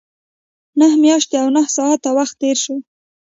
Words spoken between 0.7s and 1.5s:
نهه میاشتې او